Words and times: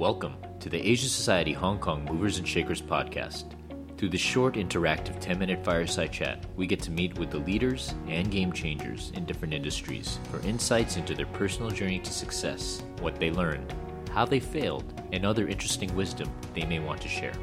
Welcome 0.00 0.36
to 0.60 0.70
the 0.70 0.80
Asia 0.80 1.08
Society 1.10 1.52
Hong 1.52 1.78
Kong 1.78 2.06
Movers 2.06 2.38
and 2.38 2.48
Shakers 2.48 2.80
podcast. 2.80 3.52
Through 3.98 4.08
the 4.08 4.16
short, 4.16 4.54
interactive 4.54 5.20
10 5.20 5.38
minute 5.38 5.62
fireside 5.62 6.10
chat, 6.10 6.46
we 6.56 6.66
get 6.66 6.80
to 6.84 6.90
meet 6.90 7.18
with 7.18 7.30
the 7.30 7.40
leaders 7.40 7.94
and 8.08 8.30
game 8.30 8.50
changers 8.50 9.12
in 9.14 9.26
different 9.26 9.52
industries 9.52 10.18
for 10.30 10.40
insights 10.40 10.96
into 10.96 11.14
their 11.14 11.26
personal 11.26 11.70
journey 11.70 11.98
to 11.98 12.12
success, 12.14 12.82
what 13.00 13.16
they 13.16 13.30
learned, 13.30 13.74
how 14.10 14.24
they 14.24 14.40
failed, 14.40 15.02
and 15.12 15.26
other 15.26 15.46
interesting 15.48 15.94
wisdom 15.94 16.32
they 16.54 16.64
may 16.64 16.78
want 16.78 17.02
to 17.02 17.08
share. 17.08 17.34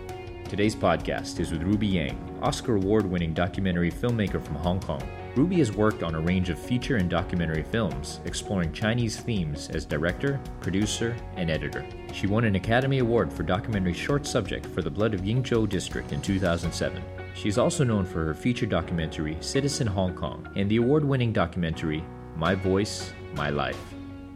Today's 0.50 0.76
podcast 0.76 1.40
is 1.40 1.52
with 1.52 1.62
Ruby 1.62 1.86
Yang, 1.86 2.40
Oscar 2.42 2.78
Award 2.78 3.06
winning 3.06 3.36
documentary 3.36 3.92
filmmaker 3.92 4.44
from 4.44 4.56
Hong 4.56 4.80
Kong 4.80 5.08
Ruby 5.38 5.60
has 5.60 5.72
worked 5.72 6.02
on 6.02 6.16
a 6.16 6.20
range 6.20 6.50
of 6.50 6.58
feature 6.58 6.96
and 6.96 7.08
documentary 7.08 7.62
films, 7.62 8.22
exploring 8.26 8.74
Chinese 8.74 9.18
themes 9.18 9.70
as 9.70 9.86
director, 9.86 10.42
producer, 10.62 11.16
and 11.36 11.52
editor. 11.52 11.86
She 12.12 12.26
won 12.26 12.44
an 12.44 12.56
Academy 12.56 12.98
Award 12.98 13.32
for 13.32 13.44
documentary 13.44 13.94
short 13.94 14.26
subject 14.26 14.66
for 14.66 14.82
The 14.82 14.90
Blood 14.90 15.14
of 15.14 15.22
Yingzhou 15.22 15.70
District 15.70 16.12
in 16.12 16.24
2007. 16.24 17.04
She 17.36 17.50
is 17.50 17.60
also 17.60 17.84
known 17.84 18.04
for 18.04 18.26
her 18.26 18.34
feature 18.34 18.66
documentary 18.66 19.38
Citizen 19.40 19.86
Hong 19.86 20.16
Kong 20.16 20.50
and 20.56 20.68
the 20.68 20.78
award 20.78 21.06
winning 21.06 21.34
documentary 21.34 22.04
My 22.36 22.56
Voice, 22.56 23.14
My 23.36 23.52
Life. 23.52 23.80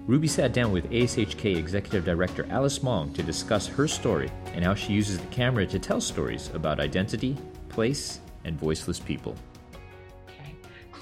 Ruby 0.05 0.27
sat 0.27 0.53
down 0.53 0.71
with 0.71 0.87
ASHK 0.91 1.57
Executive 1.57 2.05
Director 2.05 2.45
Alice 2.51 2.77
Mong 2.77 3.11
to 3.15 3.23
discuss 3.23 3.65
her 3.65 3.87
story 3.87 4.29
and 4.53 4.63
how 4.63 4.75
she 4.75 4.93
uses 4.93 5.17
the 5.17 5.27
camera 5.27 5.65
to 5.65 5.79
tell 5.79 5.99
stories 5.99 6.51
about 6.53 6.79
identity, 6.79 7.35
place, 7.70 8.20
and 8.43 8.59
voiceless 8.59 8.99
people. 8.99 9.35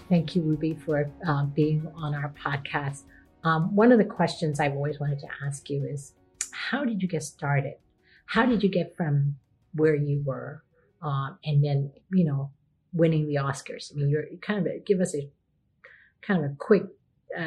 Thank 0.09 0.35
you, 0.35 0.41
Ruby, 0.41 0.73
for 0.73 1.11
uh, 1.27 1.45
being 1.45 1.87
on 1.95 2.15
our 2.15 2.33
podcast. 2.43 3.03
Um, 3.43 3.75
one 3.75 3.91
of 3.91 3.99
the 3.99 4.05
questions 4.05 4.59
I've 4.59 4.73
always 4.73 4.99
wanted 4.99 5.19
to 5.19 5.27
ask 5.45 5.69
you 5.69 5.85
is 5.85 6.13
how 6.51 6.83
did 6.83 7.03
you 7.03 7.07
get 7.07 7.21
started? 7.21 7.75
How 8.25 8.47
did 8.47 8.63
you 8.63 8.69
get 8.69 8.97
from 8.97 9.35
where 9.75 9.93
you 9.93 10.23
were 10.25 10.63
um, 11.03 11.37
and 11.45 11.63
then, 11.63 11.91
you 12.11 12.25
know, 12.25 12.49
winning 12.91 13.27
the 13.27 13.35
Oscars? 13.35 13.93
I 13.93 13.97
mean, 13.97 14.09
you're 14.09 14.27
you 14.27 14.39
kind 14.39 14.59
of 14.59 14.65
a, 14.65 14.79
give 14.79 14.99
us 14.99 15.13
a 15.15 15.29
kind 16.23 16.43
of 16.43 16.51
a 16.51 16.55
quick 16.55 16.85
uh, 17.37 17.41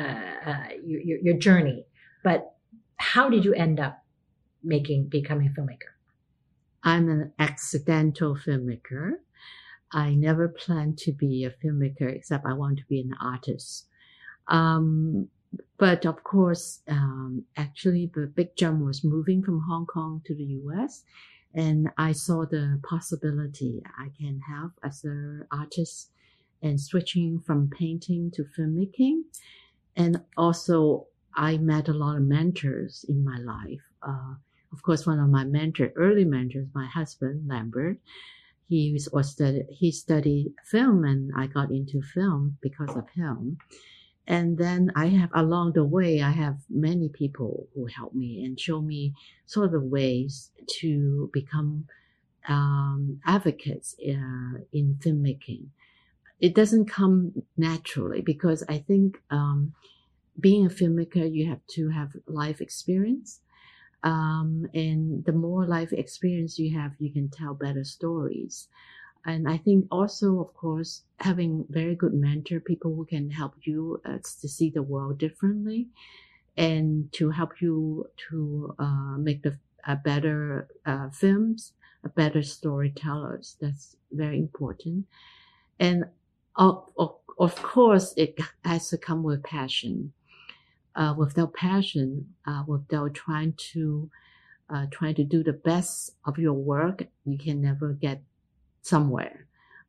uh, 0.46 0.68
your, 0.84 1.18
your 1.18 1.36
journey, 1.36 1.84
but 2.22 2.54
how 2.96 3.28
did 3.28 3.44
you 3.44 3.54
end 3.54 3.80
up 3.80 4.04
making 4.62 5.08
becoming 5.08 5.48
a 5.48 5.60
filmmaker? 5.60 5.90
I'm 6.84 7.08
an 7.08 7.32
accidental 7.40 8.36
filmmaker. 8.36 9.14
I 9.92 10.14
never 10.14 10.48
planned 10.48 10.98
to 10.98 11.12
be 11.12 11.44
a 11.44 11.50
filmmaker 11.50 12.14
except 12.14 12.46
I 12.46 12.54
want 12.54 12.78
to 12.78 12.84
be 12.88 13.00
an 13.00 13.14
artist. 13.20 13.86
Um, 14.48 15.28
but 15.78 16.06
of 16.06 16.24
course, 16.24 16.80
um, 16.88 17.44
actually, 17.56 18.10
the 18.14 18.26
big 18.26 18.56
jump 18.56 18.84
was 18.84 19.04
moving 19.04 19.42
from 19.42 19.60
Hong 19.68 19.86
Kong 19.86 20.22
to 20.26 20.34
the 20.34 20.44
U.S. 20.44 21.02
And 21.54 21.90
I 21.98 22.12
saw 22.12 22.46
the 22.46 22.80
possibility 22.82 23.82
I 23.98 24.08
can 24.18 24.40
have 24.48 24.70
as 24.82 25.04
an 25.04 25.46
artist 25.52 26.10
and 26.62 26.80
switching 26.80 27.40
from 27.40 27.68
painting 27.68 28.30
to 28.34 28.44
filmmaking. 28.56 29.22
And 29.96 30.22
also, 30.36 31.08
I 31.34 31.58
met 31.58 31.88
a 31.88 31.92
lot 31.92 32.16
of 32.16 32.22
mentors 32.22 33.04
in 33.08 33.24
my 33.24 33.38
life. 33.38 33.82
Uh, 34.02 34.34
of 34.72 34.82
course, 34.82 35.06
one 35.06 35.18
of 35.18 35.28
my 35.28 35.44
mentor, 35.44 35.92
early 35.96 36.24
mentors, 36.24 36.68
my 36.74 36.86
husband, 36.86 37.46
Lambert, 37.46 37.98
he 38.72 38.98
was 39.12 39.28
study, 39.30 39.64
he 39.68 39.92
studied 39.92 40.54
film 40.64 41.04
and 41.04 41.30
I 41.36 41.46
got 41.46 41.70
into 41.70 42.00
film 42.00 42.56
because 42.62 42.96
of 42.96 43.06
him. 43.10 43.58
And 44.26 44.56
then 44.56 44.90
I 44.96 45.08
have 45.08 45.28
along 45.34 45.72
the 45.74 45.84
way, 45.84 46.22
I 46.22 46.30
have 46.30 46.56
many 46.70 47.10
people 47.10 47.68
who 47.74 47.84
help 47.86 48.14
me 48.14 48.42
and 48.44 48.58
show 48.58 48.80
me 48.80 49.12
sort 49.44 49.66
of 49.66 49.72
the 49.72 49.80
ways 49.80 50.52
to 50.80 51.28
become 51.34 51.84
um, 52.48 53.20
advocates 53.26 53.94
uh, 54.00 54.54
in 54.72 54.96
filmmaking. 55.04 55.66
It 56.40 56.54
doesn't 56.54 56.86
come 56.86 57.42
naturally 57.58 58.22
because 58.22 58.64
I 58.70 58.78
think 58.78 59.20
um, 59.30 59.74
being 60.40 60.64
a 60.64 60.70
filmmaker, 60.70 61.30
you 61.30 61.50
have 61.50 61.60
to 61.72 61.90
have 61.90 62.12
life 62.26 62.62
experience 62.62 63.41
um, 64.02 64.66
and 64.74 65.24
the 65.24 65.32
more 65.32 65.66
life 65.66 65.92
experience 65.92 66.58
you 66.58 66.76
have, 66.78 66.92
you 66.98 67.12
can 67.12 67.28
tell 67.28 67.54
better 67.54 67.84
stories. 67.84 68.68
And 69.24 69.48
I 69.48 69.56
think 69.56 69.86
also, 69.90 70.40
of 70.40 70.52
course, 70.54 71.02
having 71.20 71.64
very 71.68 71.94
good 71.94 72.12
mentor, 72.12 72.58
people 72.58 72.94
who 72.94 73.04
can 73.04 73.30
help 73.30 73.54
you 73.62 74.00
uh, 74.04 74.18
to 74.40 74.48
see 74.48 74.70
the 74.70 74.82
world 74.82 75.18
differently 75.18 75.86
and 76.56 77.12
to 77.12 77.30
help 77.30 77.60
you 77.60 78.06
to 78.30 78.74
uh, 78.78 79.16
make 79.18 79.42
the 79.42 79.56
a 79.84 79.96
better 79.96 80.68
uh, 80.86 81.10
films, 81.10 81.72
a 82.04 82.08
better 82.08 82.42
storytellers. 82.42 83.56
That's 83.60 83.96
very 84.12 84.38
important. 84.38 85.06
And 85.78 86.04
of, 86.56 86.88
of, 86.96 87.16
of 87.38 87.60
course, 87.62 88.14
it 88.16 88.38
has 88.64 88.88
to 88.90 88.98
come 88.98 89.22
with 89.22 89.42
passion 89.42 90.12
uh, 90.94 91.14
without 91.16 91.54
passion, 91.54 92.34
uh, 92.46 92.64
without 92.66 93.14
trying 93.14 93.54
to 93.72 94.10
uh, 94.70 94.86
trying 94.90 95.14
to 95.14 95.24
do 95.24 95.42
the 95.42 95.52
best 95.52 96.16
of 96.24 96.38
your 96.38 96.54
work, 96.54 97.04
you 97.24 97.38
can 97.38 97.60
never 97.60 97.92
get 97.92 98.22
somewhere. 98.82 99.46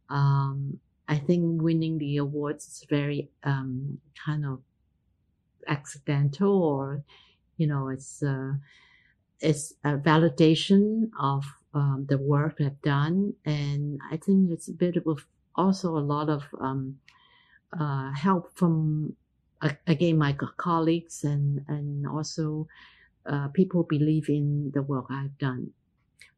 Um, 0.10 0.80
I 1.08 1.18
think 1.18 1.62
winning 1.62 1.98
the 1.98 2.18
awards 2.18 2.68
is 2.68 2.86
very 2.90 3.30
um, 3.44 4.02
kind 4.26 4.46
of 4.46 4.62
accidental, 5.68 6.64
or 6.64 7.04
you 7.58 7.68
know, 7.68 7.90
it's 7.90 8.24
uh, 8.24 8.54
it's 9.40 9.74
a 9.84 9.98
validation 9.98 11.10
of 11.20 11.46
um, 11.74 12.06
the 12.10 12.18
work 12.18 12.58
I've 12.60 12.82
done, 12.82 13.34
and 13.46 14.00
I 14.12 14.18
think 14.18 14.52
it's 14.52 14.68
a 14.68 14.74
bit 14.74 14.98
of 15.06 15.26
also 15.56 15.98
a 15.98 16.00
lot 16.00 16.30
of 16.30 16.44
um, 16.60 17.00
uh, 17.78 18.12
help 18.14 18.58
from 18.58 19.16
again 19.88 20.18
my 20.18 20.36
colleagues 20.58 21.24
and 21.24 21.64
and 21.68 22.08
also 22.08 22.68
uh, 23.26 23.48
people 23.50 23.84
believe 23.84 24.30
in 24.30 24.72
the 24.74 24.82
work 24.82 25.06
I've 25.10 25.38
done. 25.38 25.72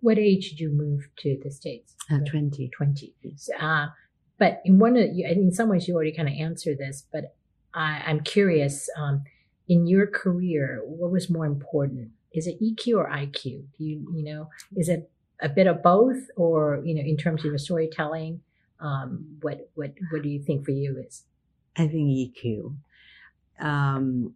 What 0.01 0.19
age 0.19 0.49
did 0.51 0.59
you 0.59 0.69
move 0.69 1.09
to 1.17 1.39
the 1.43 1.51
states? 1.51 1.95
Uh, 2.11 2.19
Twenty. 2.29 2.69
Twenty. 2.69 3.13
Uh, 3.59 3.87
but 4.37 4.61
in 4.65 4.79
one 4.79 4.97
of 4.97 5.09
you, 5.13 5.27
in 5.27 5.51
some 5.51 5.69
ways, 5.69 5.87
you 5.87 5.95
already 5.95 6.11
kind 6.11 6.27
of 6.27 6.35
answered 6.35 6.77
this. 6.77 7.05
But 7.11 7.35
I, 7.73 8.01
am 8.05 8.21
curious. 8.21 8.89
Um, 8.97 9.23
in 9.67 9.87
your 9.87 10.05
career, 10.05 10.81
what 10.85 11.11
was 11.11 11.29
more 11.29 11.45
important? 11.45 12.11
Is 12.33 12.45
it 12.45 12.61
EQ 12.61 12.97
or 12.97 13.09
IQ? 13.09 13.43
Do 13.77 13.83
you 13.83 14.05
you 14.13 14.23
know? 14.23 14.49
Is 14.75 14.89
it 14.89 15.09
a 15.41 15.49
bit 15.49 15.67
of 15.67 15.81
both, 15.81 16.19
or 16.35 16.81
you 16.85 16.93
know, 16.93 17.01
in 17.01 17.17
terms 17.17 17.41
of 17.41 17.45
your 17.45 17.57
storytelling? 17.57 18.41
Um, 18.79 19.37
what 19.41 19.69
what 19.73 19.93
what 20.11 20.21
do 20.21 20.29
you 20.29 20.43
think 20.43 20.65
for 20.65 20.71
you 20.71 21.03
is? 21.07 21.23
I 21.77 21.87
think 21.87 22.07
EQ 22.09 22.75
um, 23.59 24.33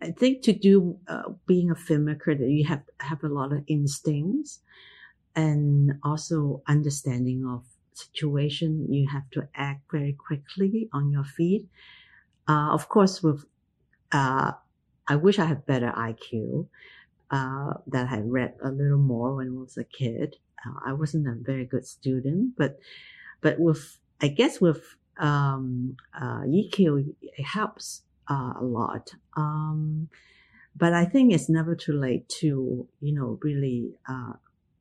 I 0.00 0.12
think 0.12 0.42
to 0.42 0.52
do 0.52 0.98
uh, 1.08 1.30
being 1.46 1.70
a 1.70 1.74
filmmaker 1.74 2.38
that 2.38 2.48
you 2.48 2.64
have 2.66 2.82
have 3.00 3.24
a 3.24 3.28
lot 3.28 3.52
of 3.52 3.64
instincts 3.66 4.60
and 5.34 5.94
also 6.02 6.62
understanding 6.66 7.44
of 7.46 7.64
situation. 7.92 8.92
You 8.92 9.08
have 9.08 9.28
to 9.30 9.48
act 9.54 9.90
very 9.90 10.12
quickly 10.12 10.88
on 10.92 11.10
your 11.10 11.24
feet. 11.24 11.68
Uh, 12.48 12.70
of 12.72 12.88
course, 12.88 13.22
with 13.22 13.46
uh, 14.12 14.52
I 15.08 15.16
wish 15.16 15.38
I 15.38 15.46
had 15.46 15.66
better 15.66 15.92
IQ. 15.96 16.68
Uh, 17.30 17.74
that 17.88 18.12
I 18.12 18.20
read 18.20 18.54
a 18.62 18.70
little 18.70 18.98
more 18.98 19.34
when 19.34 19.48
I 19.48 19.50
was 19.50 19.76
a 19.76 19.82
kid. 19.82 20.36
Uh, 20.64 20.78
I 20.86 20.92
wasn't 20.92 21.26
a 21.26 21.34
very 21.34 21.64
good 21.64 21.84
student, 21.84 22.54
but 22.56 22.78
but 23.40 23.58
with 23.58 23.98
I 24.20 24.28
guess 24.28 24.60
with 24.60 24.96
um, 25.18 25.96
uh, 26.14 26.42
EQ 26.42 27.16
it 27.22 27.44
helps 27.44 28.03
uh, 28.28 28.54
a 28.60 28.64
lot. 28.64 29.10
Um, 29.36 30.08
but 30.76 30.92
I 30.92 31.04
think 31.04 31.32
it's 31.32 31.48
never 31.48 31.74
too 31.74 31.92
late 31.92 32.28
to, 32.40 32.88
you 33.00 33.14
know, 33.14 33.38
really 33.42 33.94
uh, 34.08 34.32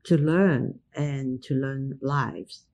to 0.05 0.17
learn 0.17 0.79
and 0.95 1.41
to 1.43 1.53
learn 1.53 1.99
lives. 2.01 2.65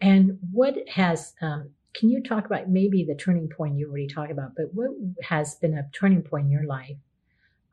And 0.00 0.38
what 0.50 0.76
has, 0.88 1.34
um, 1.42 1.70
can 1.94 2.08
you 2.08 2.22
talk 2.22 2.46
about 2.46 2.70
maybe 2.70 3.04
the 3.04 3.14
turning 3.14 3.48
point 3.48 3.76
you 3.76 3.88
already 3.88 4.08
talked 4.08 4.30
about, 4.30 4.52
but 4.56 4.72
what 4.72 4.90
has 5.22 5.56
been 5.56 5.74
a 5.74 5.88
turning 5.92 6.22
point 6.22 6.46
in 6.46 6.50
your 6.50 6.66
life? 6.66 6.96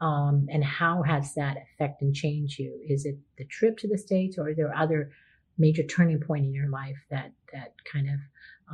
Um, 0.02 0.48
and 0.52 0.64
how 0.64 1.04
has 1.04 1.34
that 1.36 1.58
affect 1.58 2.02
and 2.02 2.14
changed 2.14 2.60
you? 2.60 2.80
Is 2.88 3.06
it 3.06 3.18
the 3.38 3.46
trip 3.46 3.78
to 3.80 3.88
the 3.88 3.98
States 3.98 4.38
or 4.38 4.50
are 4.50 4.54
there 4.54 4.76
other 4.76 5.12
major 5.58 5.84
turning 5.84 6.20
point 6.20 6.46
in 6.46 6.54
your 6.54 6.70
life 6.70 6.98
that, 7.10 7.32
that 7.54 7.74
kind 7.92 8.08
of 8.10 8.20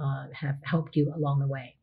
uh, 0.02 0.26
have 0.34 0.58
helped 0.64 0.96
you 0.96 1.14
along 1.16 1.40
the 1.40 1.48
way? 1.48 1.76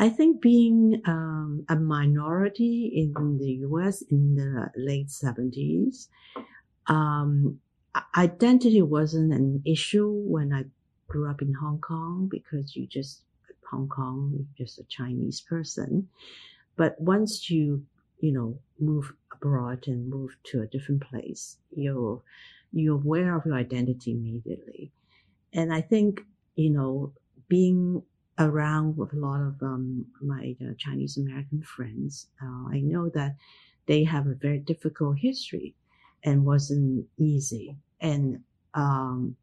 I 0.00 0.08
think 0.08 0.40
being 0.40 1.02
um, 1.06 1.64
a 1.68 1.76
minority 1.76 2.90
in 2.94 3.38
the 3.38 3.52
US 3.68 4.02
in 4.02 4.34
the 4.34 4.70
late 4.76 5.08
70s, 5.08 6.08
um, 6.86 7.60
identity 8.16 8.82
wasn't 8.82 9.32
an 9.32 9.62
issue 9.66 10.10
when 10.10 10.52
I 10.52 10.64
grew 11.06 11.30
up 11.30 11.42
in 11.42 11.54
Hong 11.54 11.80
Kong 11.80 12.28
because 12.30 12.74
you 12.74 12.86
just, 12.86 13.24
Hong 13.70 13.88
Kong, 13.88 14.32
you're 14.34 14.66
just 14.66 14.78
a 14.78 14.84
Chinese 14.84 15.42
person. 15.42 16.08
But 16.76 17.00
once 17.00 17.50
you 17.50 17.84
you 18.20 18.32
know, 18.32 18.58
move 18.78 19.12
abroad 19.32 19.84
and 19.86 20.08
move 20.08 20.36
to 20.44 20.62
a 20.62 20.66
different 20.66 21.02
place, 21.02 21.56
you're, 21.74 22.22
you're 22.72 22.96
aware 22.96 23.34
of 23.34 23.46
your 23.46 23.56
identity 23.56 24.12
immediately. 24.12 24.92
And 25.52 25.72
I 25.72 25.80
think, 25.80 26.20
you 26.54 26.70
know, 26.70 27.12
being 27.48 28.02
around 28.40 28.96
with 28.96 29.12
a 29.12 29.16
lot 29.16 29.40
of 29.40 29.62
um, 29.62 30.06
my 30.22 30.56
uh, 30.62 30.74
Chinese 30.78 31.18
American 31.18 31.62
friends, 31.62 32.28
uh, 32.42 32.68
I 32.70 32.80
know 32.80 33.08
that 33.10 33.36
they 33.86 34.04
have 34.04 34.26
a 34.26 34.34
very 34.34 34.58
difficult 34.58 35.18
history 35.18 35.74
and 36.24 36.44
wasn't 36.44 37.06
easy. 37.18 37.76
And, 38.00 38.42
um, 38.74 39.36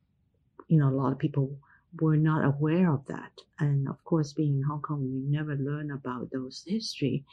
you 0.68 0.80
know, 0.80 0.90
a 0.90 0.98
lot 1.00 1.12
of 1.14 1.20
people 1.20 1.58
were 2.02 2.18
not 2.18 2.46
aware 2.46 2.92
of 2.92 3.06
that. 3.08 3.32
And 3.60 3.88
of 3.88 4.04
course, 4.04 4.34
being 4.34 4.58
in 4.58 4.64
Hong 4.64 4.82
Kong, 4.82 5.02
we 5.02 5.22
never 5.38 5.56
learn 5.56 5.92
about 5.92 6.32
those 6.32 6.64
history. 6.68 7.24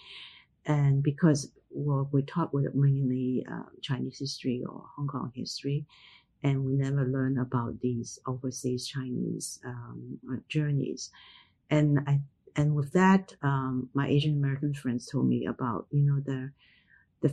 And 0.66 1.02
because 1.02 1.50
well, 1.70 2.08
we're 2.12 2.22
taught 2.22 2.54
with 2.54 2.74
mainly 2.74 3.44
uh, 3.50 3.64
Chinese 3.82 4.18
history 4.18 4.64
or 4.68 4.84
Hong 4.96 5.08
Kong 5.08 5.32
history, 5.34 5.86
and 6.42 6.64
we 6.64 6.74
never 6.74 7.04
learn 7.04 7.38
about 7.38 7.80
these 7.80 8.18
overseas 8.26 8.86
Chinese 8.86 9.60
um, 9.64 10.18
journeys. 10.48 11.10
And 11.76 11.88
I 12.06 12.20
and 12.56 12.76
with 12.76 12.92
that, 12.92 13.34
um, 13.42 13.88
my 13.94 14.06
Asian 14.06 14.34
American 14.40 14.74
friends 14.74 15.08
told 15.10 15.26
me 15.26 15.46
about 15.46 15.86
you 15.90 16.02
know 16.08 16.20
the 16.30 16.40
the 17.20 17.32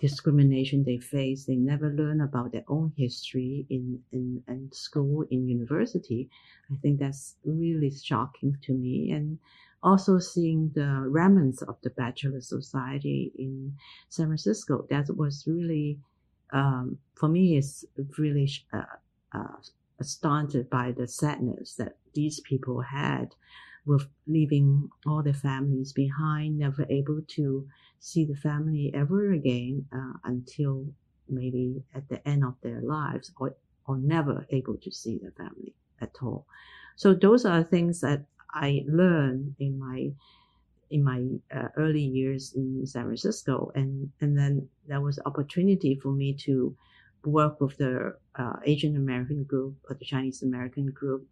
discrimination 0.00 0.82
they 0.82 0.98
face. 0.98 1.44
They 1.44 1.56
never 1.56 1.90
learn 1.90 2.20
about 2.20 2.52
their 2.52 2.64
own 2.68 2.92
history 2.96 3.66
in, 3.70 4.00
in, 4.10 4.42
in 4.48 4.70
school, 4.72 5.24
in 5.30 5.48
university. 5.48 6.28
I 6.72 6.76
think 6.82 6.98
that's 6.98 7.36
really 7.44 7.90
shocking 7.90 8.56
to 8.62 8.72
me. 8.72 9.12
And 9.12 9.38
also 9.82 10.18
seeing 10.18 10.72
the 10.74 11.04
remnants 11.06 11.62
of 11.62 11.76
the 11.82 11.90
Bachelor 11.90 12.40
Society 12.40 13.32
in 13.38 13.76
San 14.08 14.26
Francisco, 14.26 14.86
that 14.90 15.06
was 15.16 15.44
really, 15.46 16.00
um, 16.52 16.98
for 17.14 17.28
me, 17.28 17.56
is 17.56 17.84
really 18.18 18.50
uh, 18.72 18.96
uh, 19.32 19.56
astounded 20.00 20.68
by 20.68 20.92
the 20.92 21.06
sadness 21.06 21.74
that 21.74 21.96
these 22.14 22.40
people 22.40 22.80
had 22.80 23.34
with 23.84 24.06
leaving 24.26 24.88
all 25.06 25.22
their 25.22 25.34
families 25.34 25.92
behind, 25.92 26.58
never 26.58 26.86
able 26.88 27.20
to 27.26 27.66
see 27.98 28.24
the 28.24 28.36
family 28.36 28.90
ever 28.94 29.32
again 29.32 29.86
uh, 29.92 30.12
until 30.24 30.86
maybe 31.28 31.82
at 31.94 32.08
the 32.08 32.26
end 32.28 32.44
of 32.44 32.54
their 32.62 32.80
lives 32.80 33.32
or, 33.38 33.56
or 33.86 33.98
never 33.98 34.46
able 34.50 34.76
to 34.76 34.90
see 34.90 35.18
their 35.18 35.32
family 35.32 35.74
at 36.00 36.10
all. 36.22 36.46
So 36.96 37.14
those 37.14 37.44
are 37.44 37.62
things 37.62 38.00
that 38.00 38.24
I 38.52 38.84
learned 38.86 39.56
in 39.58 39.78
my 39.78 40.12
in 40.90 41.02
my 41.02 41.24
uh, 41.56 41.68
early 41.78 42.02
years 42.02 42.52
in 42.54 42.86
San 42.86 43.04
Francisco, 43.04 43.72
and 43.74 44.10
and 44.20 44.36
then 44.36 44.68
there 44.86 45.00
was 45.00 45.18
opportunity 45.24 45.98
for 46.02 46.12
me 46.12 46.34
to 46.44 46.76
work 47.24 47.60
with 47.60 47.76
the 47.78 48.14
uh, 48.34 48.56
Asian 48.64 48.96
American 48.96 49.44
group 49.44 49.76
or 49.88 49.96
the 49.96 50.04
Chinese 50.04 50.42
American 50.42 50.86
group, 50.86 51.26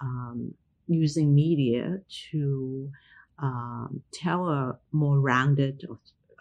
um, 0.00 0.54
using 0.86 1.34
media 1.34 2.00
to 2.30 2.90
um, 3.38 4.02
tell 4.12 4.48
a 4.48 4.78
more 4.92 5.18
rounded 5.18 5.86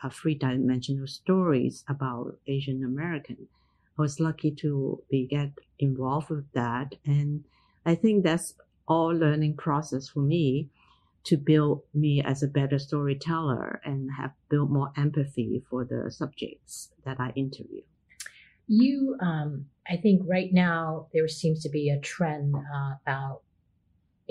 or 0.04 0.10
three 0.10 0.36
dimensional 0.36 1.08
stories 1.08 1.84
about 1.88 2.38
Asian 2.48 2.84
American. 2.84 3.48
I 3.98 4.02
was 4.02 4.20
lucky 4.20 4.52
to 4.52 5.02
be 5.10 5.28
get 5.28 5.52
involved 5.80 6.30
with 6.30 6.52
that, 6.54 6.96
and 7.06 7.44
I 7.86 7.96
think 7.96 8.24
that's 8.24 8.56
all 8.88 9.10
learning 9.10 9.58
process 9.58 10.10
for 10.10 10.20
me 10.20 10.70
to 11.24 11.38
build 11.38 11.84
me 11.94 12.22
as 12.24 12.42
a 12.42 12.48
better 12.48 12.80
storyteller 12.80 13.80
and 13.86 14.10
have 14.18 14.32
built 14.50 14.70
more 14.70 14.92
empathy 14.98 15.64
for 15.70 15.86
the 15.86 16.10
subjects 16.12 16.90
that 17.06 17.20
I 17.20 17.32
interview. 17.36 17.82
You, 18.68 19.18
um, 19.22 19.66
I 19.88 19.98
think 19.98 20.22
right 20.26 20.52
now 20.52 21.08
there 21.14 21.28
seems 21.28 21.62
to 21.64 21.70
be 21.70 21.90
a 21.90 22.00
trend 22.00 22.56
uh, 22.56 22.94
about 23.06 23.42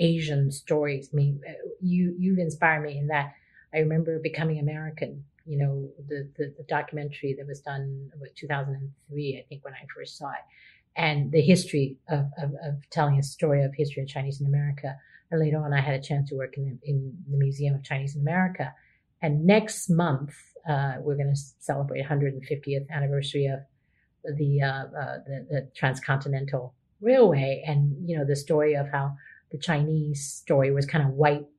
Asian 0.01 0.51
stories. 0.51 1.09
I 1.13 1.15
mean, 1.15 1.41
uh, 1.47 1.53
you 1.79 2.15
you've 2.17 2.39
inspired 2.39 2.83
me 2.83 2.97
in 2.97 3.07
that. 3.07 3.33
I 3.73 3.77
remember 3.77 4.19
becoming 4.19 4.59
American. 4.59 5.23
You 5.45 5.59
know, 5.59 5.89
the 6.09 6.29
the, 6.37 6.53
the 6.57 6.63
documentary 6.63 7.35
that 7.37 7.47
was 7.47 7.61
done 7.61 8.09
was 8.19 8.31
2003, 8.35 9.37
I 9.37 9.47
think, 9.47 9.63
when 9.63 9.73
I 9.73 9.85
first 9.95 10.17
saw 10.17 10.31
it, 10.31 10.45
and 10.95 11.31
the 11.31 11.41
history 11.41 11.97
of, 12.09 12.25
of, 12.41 12.51
of 12.65 12.89
telling 12.89 13.17
a 13.19 13.23
story 13.23 13.63
of 13.63 13.73
history 13.75 14.03
of 14.03 14.09
Chinese 14.09 14.41
in 14.41 14.47
America. 14.47 14.97
And 15.29 15.39
later 15.39 15.63
on, 15.63 15.73
I 15.73 15.79
had 15.79 15.95
a 15.95 16.01
chance 16.01 16.29
to 16.29 16.35
work 16.35 16.57
in 16.57 16.65
the, 16.65 16.89
in 16.89 17.13
the 17.29 17.37
Museum 17.37 17.75
of 17.75 17.83
Chinese 17.83 18.15
in 18.15 18.21
America. 18.21 18.73
And 19.21 19.45
next 19.45 19.89
month, 19.89 20.33
uh, 20.67 20.95
we're 20.99 21.15
going 21.15 21.33
to 21.33 21.41
celebrate 21.59 22.03
150th 22.05 22.89
anniversary 22.89 23.45
of 23.45 23.59
the, 24.37 24.61
uh, 24.61 24.67
uh, 24.67 25.17
the, 25.25 25.47
the 25.49 25.71
transcontinental 25.73 26.73
railway, 27.01 27.63
and 27.65 27.95
you 28.07 28.17
know 28.17 28.25
the 28.25 28.35
story 28.35 28.75
of 28.75 28.87
how 28.91 29.15
the 29.51 29.57
Chinese 29.57 30.25
story 30.25 30.71
was 30.71 30.85
kind 30.85 31.05
of 31.05 31.11
wiped 31.11 31.49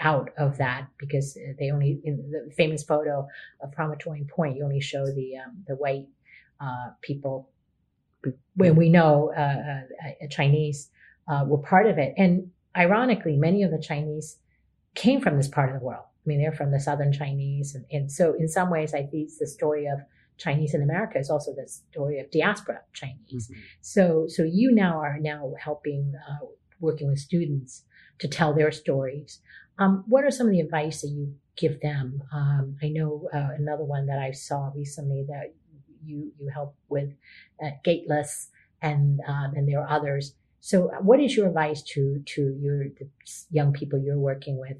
out 0.00 0.30
of 0.38 0.58
that 0.58 0.88
because 0.98 1.38
they 1.58 1.70
only 1.70 2.00
in 2.04 2.30
the 2.30 2.52
famous 2.54 2.82
photo 2.82 3.26
of 3.60 3.72
Promontory 3.72 4.26
Point, 4.28 4.56
you 4.56 4.64
only 4.64 4.80
show 4.80 5.06
the 5.06 5.36
um, 5.36 5.64
the 5.66 5.76
white 5.76 6.06
uh, 6.60 6.90
people 7.02 7.50
when 8.56 8.76
we 8.76 8.88
know 8.88 9.32
uh, 9.36 9.40
uh, 9.40 10.28
Chinese 10.30 10.90
uh, 11.28 11.44
were 11.46 11.58
part 11.58 11.86
of 11.86 11.98
it. 11.98 12.14
And 12.16 12.50
ironically, 12.76 13.36
many 13.36 13.62
of 13.62 13.70
the 13.70 13.80
Chinese 13.80 14.38
came 14.94 15.20
from 15.20 15.36
this 15.36 15.48
part 15.48 15.70
of 15.70 15.78
the 15.78 15.84
world. 15.84 16.04
I 16.04 16.24
mean, 16.26 16.40
they're 16.40 16.52
from 16.52 16.70
the 16.70 16.80
southern 16.80 17.12
Chinese, 17.12 17.74
and, 17.74 17.84
and 17.90 18.10
so 18.10 18.34
in 18.34 18.48
some 18.48 18.70
ways, 18.70 18.94
I 18.94 19.02
think 19.02 19.30
the 19.38 19.46
story 19.46 19.86
of 19.86 20.00
Chinese 20.38 20.74
in 20.74 20.82
America 20.82 21.18
is 21.18 21.30
also 21.30 21.54
the 21.54 21.68
story 21.68 22.18
of 22.18 22.30
diaspora 22.30 22.80
Chinese. 22.92 23.48
Mm-hmm. 23.48 23.60
So, 23.82 24.26
so 24.28 24.42
you 24.42 24.72
now 24.72 24.98
are 24.98 25.18
now 25.20 25.52
helping 25.60 26.14
uh, 26.28 26.46
working 26.84 27.08
with 27.08 27.18
students 27.18 27.84
to 28.18 28.28
tell 28.28 28.54
their 28.54 28.70
stories. 28.70 29.40
Um, 29.78 30.04
what 30.06 30.24
are 30.24 30.30
some 30.30 30.46
of 30.46 30.52
the 30.52 30.60
advice 30.60 31.02
that 31.02 31.08
you 31.08 31.34
give 31.56 31.80
them? 31.80 32.22
Um, 32.32 32.76
I 32.82 32.88
know 32.88 33.28
uh, 33.32 33.48
another 33.58 33.84
one 33.84 34.06
that 34.06 34.18
I 34.18 34.30
saw 34.30 34.70
recently 34.74 35.24
that 35.28 35.54
you 36.04 36.32
you 36.38 36.48
help 36.48 36.76
with 36.88 37.10
Gateless, 37.82 38.50
and 38.82 39.20
um, 39.26 39.54
and 39.56 39.68
there 39.68 39.80
are 39.80 39.90
others. 39.90 40.34
So, 40.60 40.90
uh, 40.90 41.00
what 41.00 41.20
is 41.20 41.36
your 41.36 41.48
advice 41.48 41.82
to 41.94 42.22
to 42.24 42.56
your 42.60 42.84
the 42.98 43.08
young 43.50 43.72
people 43.72 43.98
you're 43.98 44.18
working 44.18 44.58
with? 44.58 44.76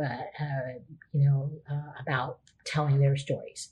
Uh, 0.00 0.04
uh, 0.40 0.78
you 1.12 1.24
know 1.24 1.50
uh, 1.70 1.92
about 2.00 2.38
telling 2.64 3.00
their 3.00 3.16
stories. 3.16 3.70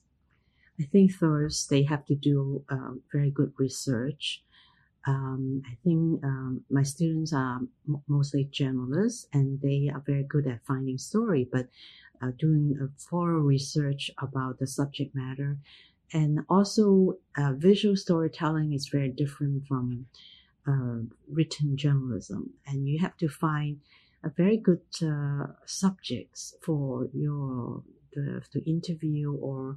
I 0.80 0.84
think 0.84 1.12
first 1.12 1.70
they 1.70 1.84
have 1.84 2.04
to 2.06 2.14
do 2.14 2.64
um, 2.68 3.02
very 3.12 3.30
good 3.30 3.52
research 3.58 4.42
um, 5.06 5.62
I 5.64 5.76
think 5.84 6.24
um, 6.24 6.64
my 6.68 6.82
students 6.82 7.32
are 7.32 7.60
m- 7.88 8.02
mostly 8.08 8.44
journalists 8.50 9.28
and 9.32 9.60
they 9.60 9.88
are 9.92 10.02
very 10.04 10.24
good 10.24 10.46
at 10.46 10.64
finding 10.66 10.98
story, 10.98 11.48
but 11.50 11.68
uh, 12.20 12.32
doing 12.38 12.76
a 12.82 12.88
thorough 12.98 13.40
research 13.40 14.10
about 14.20 14.58
the 14.58 14.66
subject 14.66 15.14
matter. 15.14 15.58
And 16.12 16.40
also, 16.48 17.18
uh, 17.36 17.52
visual 17.56 17.96
storytelling 17.96 18.72
is 18.72 18.88
very 18.88 19.10
different 19.10 19.66
from 19.66 20.06
uh, 20.66 21.02
written 21.30 21.76
journalism. 21.76 22.54
And 22.66 22.88
you 22.88 22.98
have 23.00 23.16
to 23.18 23.28
find 23.28 23.80
a 24.24 24.30
very 24.30 24.56
good 24.56 24.82
uh, 25.02 25.46
subjects 25.66 26.54
for 26.62 27.08
your 27.12 27.82
the, 28.12 28.42
the 28.52 28.64
interview 28.64 29.34
or 29.34 29.76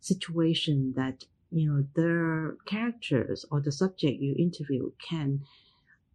situation 0.00 0.94
that 0.96 1.24
you 1.50 1.68
know, 1.68 1.84
the 1.94 2.56
characters 2.66 3.44
or 3.50 3.60
the 3.60 3.72
subject 3.72 4.20
you 4.20 4.34
interview 4.38 4.90
can 5.08 5.40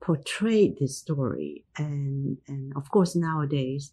portray 0.02 0.70
this 0.70 0.98
story. 0.98 1.64
And, 1.78 2.38
and 2.48 2.74
of 2.76 2.90
course, 2.90 3.16
nowadays, 3.16 3.92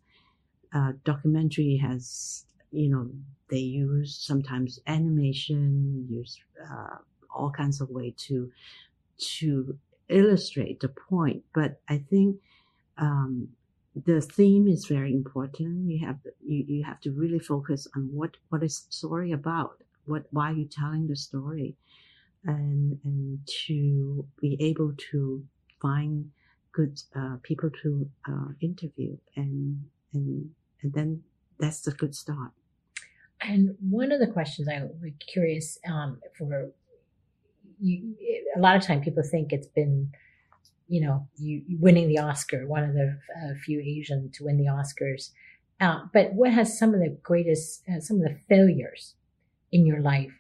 uh, 0.75 0.93
documentary 1.05 1.77
has, 1.77 2.47
you 2.71 2.89
know, 2.89 3.11
they 3.51 3.59
use 3.59 4.17
sometimes 4.21 4.81
animation, 4.87 6.07
use 6.09 6.39
uh, 6.63 6.97
all 7.35 7.51
kinds 7.51 7.81
of 7.81 7.91
way 7.91 8.15
to, 8.17 8.51
to 9.19 9.79
illustrate 10.09 10.81
the 10.81 10.89
point. 10.89 11.43
But 11.55 11.81
I 11.89 11.99
think, 12.09 12.37
um, 12.99 13.49
the 14.07 14.21
theme 14.23 14.69
is 14.69 14.87
very 14.87 15.13
important. 15.13 15.91
You 15.91 16.07
have 16.07 16.19
you, 16.41 16.65
you 16.67 16.85
have 16.85 17.01
to 17.01 17.11
really 17.11 17.39
focus 17.39 17.87
on 17.95 18.09
what 18.13 18.37
what 18.49 18.63
is 18.63 18.81
the 18.81 18.93
story 18.93 19.33
about 19.33 19.83
what 20.07 20.25
why 20.31 20.51
are 20.51 20.55
you 20.55 20.67
telling 20.67 21.07
the 21.07 21.17
story? 21.17 21.77
And 22.45 22.99
and 23.05 23.39
to 23.67 24.27
be 24.41 24.57
able 24.61 24.93
to 25.11 25.45
find 25.81 26.31
good 26.73 27.01
uh, 27.15 27.37
people 27.43 27.71
to 27.83 28.09
uh, 28.29 28.49
interview 28.61 29.17
and 29.37 29.85
and 30.13 30.51
and 30.83 30.93
then 30.93 31.23
that's 31.59 31.87
a 31.87 31.93
good 31.93 32.15
start. 32.15 32.53
And 33.41 33.77
one 33.91 34.13
of 34.13 34.21
the 34.21 34.27
questions 34.27 34.69
i 34.69 34.81
was 34.83 35.13
curious 35.33 35.79
um, 35.89 36.21
for 36.37 36.71
you 37.81 38.15
a 38.57 38.61
lot 38.61 38.77
of 38.77 38.83
time 38.83 39.01
people 39.01 39.23
think 39.23 39.53
it's 39.53 39.67
been 39.67 40.11
you 40.89 41.01
know 41.01 41.27
you 41.37 41.63
winning 41.81 42.09
the 42.09 42.19
oscar 42.19 42.67
one 42.67 42.85
of 42.85 42.95
the 42.95 43.19
uh, 43.37 43.55
few 43.65 43.81
asian 43.81 44.31
to 44.33 44.45
win 44.45 44.59
the 44.59 44.67
oscars. 44.67 45.31
Uh, 45.81 46.01
but 46.13 46.33
what 46.35 46.53
has 46.53 46.79
some 46.79 46.95
of 46.95 47.01
the 47.01 47.17
greatest 47.23 47.83
uh, 47.89 48.01
some 48.01 48.19
of 48.19 48.23
the 48.23 48.37
failures 48.49 49.15
in 49.73 49.87
your 49.87 50.01
life 50.01 50.33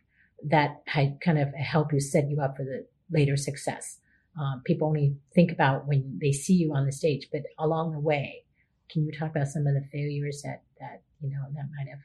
that 0.48 0.82
had 0.86 1.20
kind 1.20 1.38
of 1.38 1.52
helped 1.54 1.92
you 1.92 2.00
set 2.00 2.28
you 2.28 2.40
up 2.40 2.56
for 2.56 2.64
the 2.64 2.86
later 3.10 3.36
success? 3.36 3.98
Um, 4.40 4.62
people 4.64 4.88
only 4.88 5.16
think 5.34 5.52
about 5.52 5.86
when 5.86 6.18
they 6.20 6.32
see 6.32 6.54
you 6.54 6.74
on 6.74 6.86
the 6.86 6.92
stage, 6.92 7.28
but 7.32 7.42
along 7.58 7.92
the 7.92 8.00
way, 8.00 8.44
can 8.90 9.04
you 9.04 9.12
talk 9.12 9.30
about 9.30 9.48
some 9.48 9.66
of 9.66 9.74
the 9.74 9.84
failures 9.92 10.42
that 10.44 10.62
that 10.80 11.02
you 11.20 11.30
know 11.30 11.44
that 11.54 11.68
might 11.76 11.88
have 11.88 12.00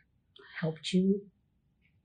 helped 0.59 0.93
you? 0.93 1.21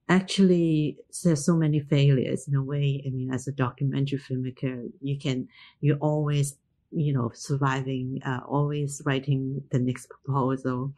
Actually, 0.09 0.99
there's 1.25 1.45
so 1.45 1.57
many 1.57 1.81
failures 1.81 2.47
in 2.47 2.55
a 2.55 2.63
way. 2.63 3.03
I 3.07 3.11
mean, 3.11 3.33
as 3.33 3.47
a 3.49 3.53
documentary 3.53 4.19
filmmaker, 4.19 4.91
you 5.01 5.19
can 5.19 5.49
you 5.81 5.95
always 6.01 6.57
you 6.93 7.13
know 7.13 7.31
surviving, 7.35 8.21
uh, 8.25 8.41
always 8.47 9.03
writing 9.05 9.63
the 9.71 9.79
next 9.79 10.09
proposal, 10.09 10.93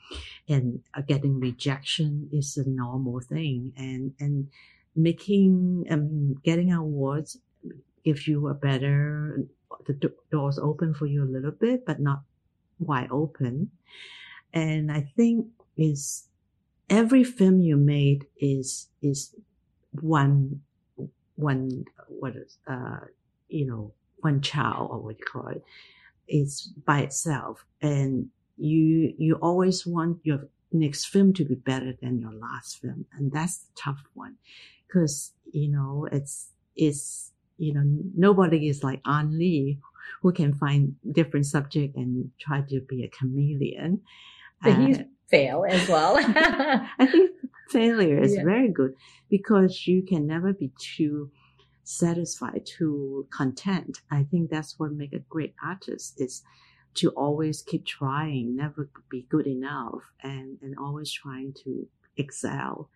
and 0.48 0.80
uh, 0.94 1.02
getting 1.02 1.40
rejection 1.40 2.28
is 2.32 2.56
a 2.56 2.68
normal 2.68 3.20
thing, 3.20 3.72
and 3.76 4.14
and 4.20 4.48
making 4.96 5.86
um, 5.90 6.34
getting 6.44 6.72
awards 6.72 7.38
gives 8.04 8.28
you 8.28 8.48
a 8.48 8.54
better 8.54 9.44
the 9.86 10.12
doors 10.30 10.58
open 10.58 10.94
for 10.94 11.06
you 11.06 11.24
a 11.24 11.26
little 11.26 11.50
bit, 11.50 11.84
but 11.84 12.00
not 12.00 12.22
wide 12.78 13.10
open. 13.10 13.70
And 14.52 14.92
I 14.92 15.02
think 15.16 15.46
is 15.76 16.28
every 16.88 17.24
film 17.24 17.60
you 17.60 17.76
made 17.76 18.26
is 18.38 18.88
is 19.02 19.34
one 20.00 20.62
one 21.36 21.84
what 22.08 22.36
is 22.36 22.58
uh 22.66 23.00
you 23.48 23.66
know 23.66 23.92
one 24.24 24.40
child 24.40 24.88
or 24.90 24.98
what 24.98 25.18
you 25.18 25.24
call 25.24 25.48
it 25.48 25.62
is 26.26 26.72
by 26.86 27.00
itself 27.00 27.64
and 27.82 28.28
you 28.56 29.14
you 29.18 29.34
always 29.36 29.86
want 29.86 30.18
your 30.22 30.48
next 30.72 31.04
film 31.06 31.32
to 31.32 31.44
be 31.44 31.54
better 31.54 31.92
than 32.00 32.18
your 32.18 32.32
last 32.32 32.80
film 32.80 33.04
and 33.12 33.30
that's 33.30 33.58
the 33.58 33.72
tough 33.76 34.02
one 34.14 34.34
because 34.86 35.32
you 35.52 35.68
know 35.68 36.08
it's 36.10 36.48
it's 36.74 37.32
you 37.58 37.74
know, 37.74 37.82
nobody 38.16 38.68
is 38.68 38.82
like 38.82 39.00
Ang 39.06 39.32
Lee 39.32 39.78
who 40.22 40.32
can 40.32 40.54
find 40.54 40.96
different 41.12 41.46
subject 41.46 41.96
and 41.96 42.30
try 42.40 42.62
to 42.62 42.80
be 42.80 43.04
a 43.04 43.08
chameleon. 43.08 44.00
But 44.62 44.72
uh, 44.72 44.86
he's 44.86 44.98
fail 45.28 45.64
as 45.68 45.88
well. 45.88 46.16
I 46.18 47.06
think 47.06 47.30
failure 47.70 48.20
is 48.20 48.34
yeah. 48.34 48.44
very 48.44 48.68
good 48.68 48.94
because 49.28 49.86
you 49.86 50.02
can 50.02 50.26
never 50.26 50.52
be 50.52 50.72
too 50.78 51.30
satisfied, 51.84 52.66
too 52.66 53.26
content. 53.30 54.00
I 54.10 54.24
think 54.24 54.50
that's 54.50 54.78
what 54.78 54.92
makes 54.92 55.14
a 55.14 55.20
great 55.20 55.54
artist 55.62 56.20
is 56.20 56.42
to 56.94 57.10
always 57.10 57.62
keep 57.62 57.84
trying, 57.86 58.56
never 58.56 58.88
be 59.10 59.26
good 59.28 59.46
enough 59.46 60.02
and, 60.22 60.58
and 60.62 60.76
always 60.78 61.10
trying 61.12 61.54
to 61.64 61.86
excel. 62.16 62.88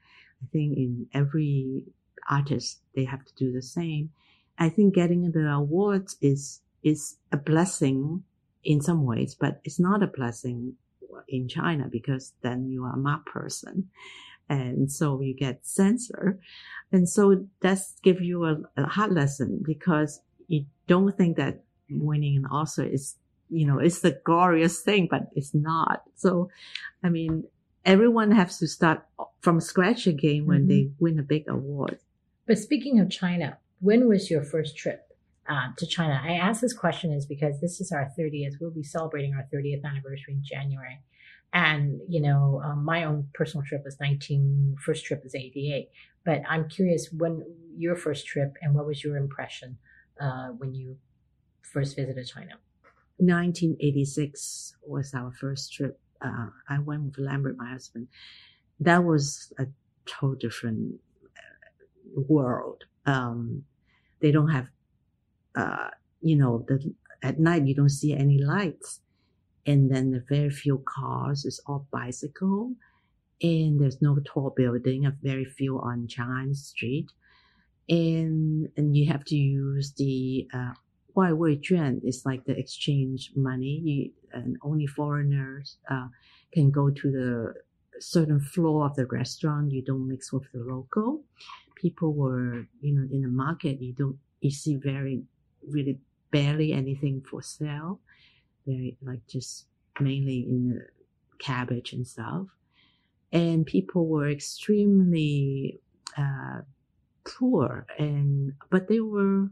I 0.42 0.47
think 0.52 0.76
in 0.76 1.07
every 1.12 1.85
artist, 2.30 2.80
they 2.95 3.04
have 3.04 3.25
to 3.25 3.35
do 3.35 3.52
the 3.52 3.62
same. 3.62 4.11
I 4.59 4.68
think 4.68 4.95
getting 4.95 5.30
the 5.30 5.50
awards 5.50 6.16
is 6.21 6.61
is 6.83 7.16
a 7.33 7.37
blessing 7.37 8.23
in 8.64 8.80
some 8.80 9.04
ways, 9.04 9.35
but 9.35 9.61
it's 9.64 9.80
not 9.80 10.02
a 10.02 10.07
blessing 10.07 10.75
in 11.28 11.49
China 11.49 11.88
because 11.90 12.35
then 12.42 12.68
you 12.71 12.85
are 12.85 12.95
a 12.97 13.18
person. 13.26 13.88
And 14.49 14.90
so 14.90 15.21
you 15.21 15.35
get 15.35 15.66
censor. 15.66 16.40
And 16.92 17.09
so 17.09 17.47
that's 17.61 17.95
give 18.02 18.21
you 18.21 18.45
a, 18.45 18.57
a 18.76 18.87
hard 18.87 19.12
lesson 19.12 19.62
because 19.64 20.21
you 20.47 20.64
don't 20.87 21.16
think 21.16 21.37
that 21.37 21.62
winning 21.90 22.37
an 22.38 22.47
Oscar 22.47 22.85
is, 22.85 23.16
you 23.50 23.66
know, 23.66 23.78
it's 23.78 24.00
the 24.00 24.21
glorious 24.25 24.80
thing, 24.80 25.09
but 25.11 25.28
it's 25.35 25.54
not. 25.54 26.02
So, 26.16 26.50
I 27.02 27.09
mean, 27.11 27.45
everyone 27.85 28.30
has 28.30 28.59
to 28.59 28.66
start 28.66 29.04
from 29.40 29.61
scratch 29.61 30.07
again 30.07 30.47
when 30.47 30.61
mm-hmm. 30.61 30.68
they 30.68 30.90
win 30.99 31.18
a 31.18 31.23
big 31.23 31.49
award. 31.49 31.99
But 32.47 32.59
speaking 32.59 32.99
of 33.00 33.11
China, 33.11 33.59
when 33.80 34.09
was 34.09 34.30
your 34.30 34.42
first 34.42 34.76
trip 34.76 35.12
uh, 35.49 35.68
to 35.76 35.87
China? 35.87 36.21
I 36.23 36.33
ask 36.33 36.61
this 36.61 36.73
question 36.73 37.12
is 37.12 37.26
because 37.26 37.61
this 37.61 37.80
is 37.80 37.92
our 37.92 38.11
30th. 38.18 38.54
We'll 38.61 38.71
be 38.71 38.83
celebrating 38.83 39.35
our 39.35 39.47
30th 39.52 39.85
anniversary 39.85 40.35
in 40.35 40.42
January. 40.42 41.00
And, 41.52 42.00
you 42.09 42.21
know, 42.21 42.61
um, 42.62 42.85
my 42.85 43.04
own 43.04 43.28
personal 43.33 43.64
trip 43.66 43.83
was 43.85 43.99
19, 44.00 44.76
first 44.85 45.04
trip 45.04 45.25
was 45.25 45.35
88. 45.35 45.88
But 46.28 46.42
I'm 46.47 46.68
curious 46.68 47.08
when 47.11 47.42
your 47.75 47.97
first 47.97 48.26
trip 48.26 48.50
and 48.61 48.75
what 48.75 48.87
was 48.87 49.02
your 49.02 49.16
impression 49.16 49.78
uh, 50.20 50.49
when 50.58 50.75
you 50.75 50.99
first 51.62 51.97
visited 51.97 52.26
China? 52.26 52.54
1986 53.16 54.76
was 54.87 55.14
our 55.14 55.32
first 55.32 55.73
trip. 55.73 55.99
Uh, 56.20 56.49
I 56.68 56.80
went 56.80 57.04
with 57.04 57.18
Lambert, 57.18 57.56
my 57.56 57.70
husband. 57.70 58.08
That 58.78 59.04
was 59.04 59.52
a 59.58 59.68
total 60.04 60.35
different 60.35 61.00
uh, 61.35 62.20
world 62.28 62.85
um, 63.08 63.64
they 64.20 64.30
don't 64.30 64.50
have, 64.50 64.68
uh, 65.56 65.88
you 66.20 66.37
know, 66.37 66.64
the, 66.68 66.94
at 67.23 67.40
night 67.40 67.66
you 67.66 67.75
don't 67.75 67.88
see 67.88 68.12
any 68.14 68.38
lights. 68.38 69.00
And 69.66 69.90
then 69.90 70.11
the 70.11 70.25
very 70.28 70.50
few 70.50 70.82
cars 70.87 71.44
it's 71.44 71.61
all 71.66 71.87
bicycle 71.90 72.75
and 73.42 73.80
there's 73.80 74.02
no 74.02 74.18
tall 74.26 74.52
building, 74.57 75.07
a 75.07 75.16
very 75.23 75.45
few 75.45 75.78
on 75.78 76.09
Chang'an 76.09 76.54
Street, 76.54 77.11
and 77.88 78.68
and 78.76 78.97
you 78.97 79.11
have 79.11 79.25
to 79.26 79.37
use 79.37 79.92
the 79.97 80.49
uh, 80.52 80.73
Yuan 81.16 81.38
Wei 81.38 81.61
Juan. 81.68 82.00
It's 82.04 82.26
like 82.26 82.45
the 82.45 82.59
exchange 82.59 83.33
money. 83.37 83.80
You 83.85 84.11
and 84.33 84.57
only 84.62 84.87
foreigners 84.87 85.78
uh, 85.90 86.09
can 86.52 86.71
go 86.71 86.90
to 86.90 87.11
the 87.11 87.54
certain 88.00 88.40
floor 88.40 88.87
of 88.87 88.97
the 88.97 89.07
restaurant. 89.07 89.73
You 89.73 89.83
don't 89.83 90.09
mix 90.09 90.33
with 90.33 90.50
the 90.52 90.61
local. 90.61 91.23
People 91.76 92.12
were, 92.12 92.66
you 92.80 92.95
know, 92.95 93.07
in 93.11 93.23
the 93.23 93.28
market. 93.28 93.80
You 93.80 93.92
don't 93.92 94.18
you 94.40 94.50
see 94.50 94.76
very 94.76 95.23
really 95.66 95.99
barely 96.33 96.73
anything 96.73 97.23
for 97.30 97.40
sale. 97.40 98.00
Very 98.66 98.97
like 99.00 99.26
just 99.28 99.66
mainly 100.00 100.40
in 100.40 100.71
the 100.71 100.87
cabbage 101.38 101.92
and 101.92 102.07
stuff 102.07 102.47
and 103.32 103.66
people 103.66 104.06
were 104.06 104.30
extremely, 104.30 105.80
uh, 106.16 106.62
poor 107.25 107.87
and, 107.99 108.54
but 108.70 108.88
they 108.88 109.00
were, 109.00 109.49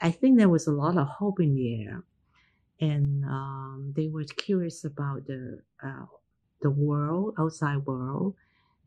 I 0.00 0.10
think 0.12 0.38
there 0.38 0.48
was 0.48 0.66
a 0.66 0.72
lot 0.72 0.96
of 0.96 1.08
hope 1.08 1.40
in 1.40 1.54
the 1.54 1.84
air. 1.84 2.04
And, 2.80 3.24
um, 3.24 3.92
they 3.96 4.08
were 4.08 4.24
curious 4.24 4.84
about 4.84 5.26
the, 5.26 5.60
uh, 5.84 6.06
the 6.60 6.70
world, 6.70 7.34
outside 7.38 7.78
world, 7.86 8.34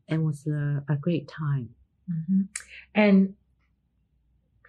and 0.08 0.22
it 0.22 0.24
was 0.24 0.46
a, 0.46 0.82
a 0.88 0.96
great 0.96 1.28
time. 1.28 1.68
Mm-hmm. 2.10 2.42
And 2.94 3.34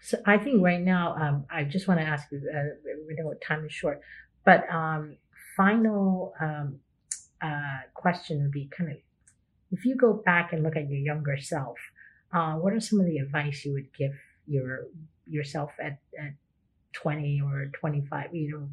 so 0.01 0.17
I 0.25 0.37
think 0.37 0.61
right 0.63 0.81
now, 0.81 1.15
um, 1.15 1.45
I 1.49 1.63
just 1.63 1.87
want 1.87 1.99
to 1.99 2.05
ask 2.05 2.31
you, 2.31 2.41
uh, 2.53 2.63
we 3.07 3.15
know 3.15 3.33
time 3.45 3.65
is 3.65 3.73
short, 3.73 4.01
but 4.45 4.69
um, 4.69 5.17
final 5.55 6.33
um, 6.39 6.79
uh, 7.41 7.79
question 7.93 8.41
would 8.41 8.51
be 8.51 8.69
kind 8.75 8.91
of 8.91 8.97
if 9.71 9.85
you 9.85 9.95
go 9.95 10.13
back 10.13 10.53
and 10.53 10.63
look 10.63 10.75
at 10.75 10.89
your 10.89 10.99
younger 10.99 11.37
self, 11.37 11.77
uh, 12.33 12.53
what 12.53 12.73
are 12.73 12.79
some 12.79 12.99
of 12.99 13.05
the 13.05 13.17
advice 13.17 13.65
you 13.65 13.73
would 13.73 13.93
give 13.97 14.13
your 14.47 14.87
yourself 15.25 15.71
at, 15.79 15.99
at 16.19 16.33
20 16.93 17.41
or 17.41 17.69
25, 17.79 18.33
you 18.33 18.51
know, 18.51 18.69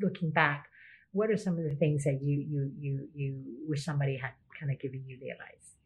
looking 0.00 0.30
back, 0.30 0.66
what 1.12 1.30
are 1.30 1.36
some 1.36 1.58
of 1.58 1.64
the 1.64 1.74
things 1.76 2.04
that 2.04 2.20
you, 2.22 2.44
you, 2.48 2.72
you, 2.80 3.08
you 3.14 3.42
wish 3.68 3.84
somebody 3.84 4.16
had 4.16 4.32
kind 4.58 4.72
of 4.72 4.80
given 4.80 5.04
you 5.06 5.18
the 5.20 5.30
advice? 5.30 5.76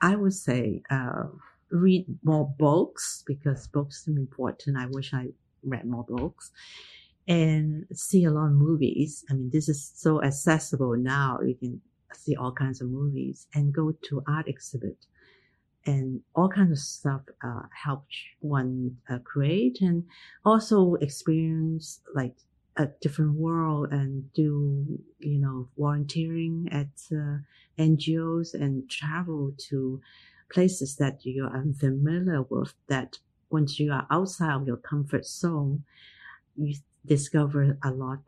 I 0.00 0.16
would 0.16 0.34
say, 0.34 0.82
uh, 0.90 1.24
read 1.70 2.06
more 2.22 2.52
books 2.58 3.22
because 3.26 3.66
books 3.68 4.06
are 4.08 4.12
important. 4.12 4.76
I 4.76 4.86
wish 4.90 5.14
I 5.14 5.28
read 5.62 5.86
more 5.86 6.04
books 6.04 6.50
and 7.26 7.86
see 7.92 8.24
a 8.24 8.30
lot 8.30 8.46
of 8.46 8.52
movies. 8.52 9.24
I 9.30 9.34
mean, 9.34 9.50
this 9.50 9.68
is 9.68 9.92
so 9.94 10.22
accessible 10.22 10.96
now. 10.96 11.38
You 11.40 11.54
can 11.54 11.80
see 12.16 12.36
all 12.36 12.52
kinds 12.52 12.80
of 12.80 12.88
movies 12.88 13.46
and 13.54 13.72
go 13.72 13.92
to 14.02 14.22
art 14.26 14.48
exhibit 14.48 15.06
and 15.86 16.20
all 16.34 16.48
kinds 16.48 16.72
of 16.72 16.78
stuff 16.78 17.22
uh, 17.42 17.62
help 17.84 18.04
one 18.40 18.96
uh, 19.10 19.18
create 19.18 19.80
and 19.80 20.04
also 20.44 20.94
experience 20.94 22.00
like 22.14 22.34
a 22.76 22.86
different 23.00 23.34
world 23.34 23.92
and 23.92 24.32
do 24.32 24.84
you 25.20 25.38
know 25.38 25.68
volunteering 25.78 26.68
at 26.72 27.16
uh, 27.16 27.38
NGOs 27.78 28.54
and 28.54 28.88
travel 28.90 29.52
to 29.68 30.00
places 30.50 30.96
that 30.96 31.24
you 31.24 31.44
are 31.44 31.56
unfamiliar 31.56 32.42
with 32.42 32.74
that 32.88 33.18
once 33.50 33.78
you 33.78 33.92
are 33.92 34.06
outside 34.10 34.54
of 34.54 34.66
your 34.66 34.76
comfort 34.76 35.24
zone, 35.24 35.84
you 36.56 36.74
discover 37.06 37.78
a 37.84 37.90
lot 37.90 38.22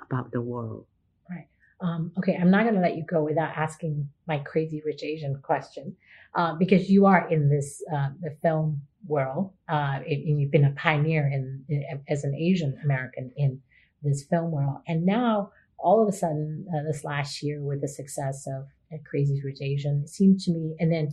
about 0.00 0.32
the 0.32 0.40
world. 0.40 0.86
Um, 1.82 2.12
okay, 2.18 2.38
I'm 2.40 2.50
not 2.50 2.62
going 2.62 2.76
to 2.76 2.80
let 2.80 2.96
you 2.96 3.04
go 3.04 3.24
without 3.24 3.50
asking 3.56 4.08
my 4.26 4.38
crazy 4.38 4.82
rich 4.86 5.02
Asian 5.02 5.40
question, 5.42 5.96
uh, 6.34 6.54
because 6.54 6.88
you 6.88 7.06
are 7.06 7.28
in 7.28 7.50
this 7.50 7.82
uh, 7.92 8.10
the 8.20 8.36
film 8.40 8.82
world, 9.06 9.52
uh, 9.68 9.98
and 10.06 10.40
you've 10.40 10.52
been 10.52 10.64
a 10.64 10.70
pioneer 10.72 11.26
in, 11.26 11.64
in, 11.68 11.84
as 12.08 12.22
an 12.24 12.34
Asian 12.34 12.78
American 12.84 13.32
in 13.36 13.60
this 14.02 14.24
film 14.24 14.52
world, 14.52 14.78
and 14.86 15.04
now 15.04 15.50
all 15.78 16.00
of 16.00 16.08
a 16.08 16.16
sudden, 16.16 16.64
uh, 16.72 16.82
this 16.86 17.02
last 17.02 17.42
year 17.42 17.60
with 17.60 17.80
the 17.80 17.88
success 17.88 18.46
of 18.46 18.66
Crazy 19.04 19.40
Rich 19.44 19.60
Asian, 19.60 20.02
it 20.04 20.08
seemed 20.08 20.38
to 20.40 20.52
me, 20.52 20.76
and 20.78 20.92
then 20.92 21.08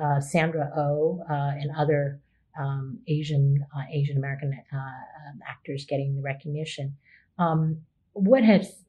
uh, 0.00 0.20
Sandra 0.20 0.70
O 0.76 0.80
oh, 0.80 1.24
uh, 1.30 1.52
and 1.60 1.70
other 1.76 2.20
um, 2.58 2.98
Asian 3.08 3.64
Asian 3.92 4.16
American 4.16 4.58
um, 4.72 5.40
actors 5.46 5.84
getting 5.84 6.16
the 6.16 6.22
recognition. 6.22 6.96
Um, 7.38 7.82
what 8.12 8.44
has 8.44 8.83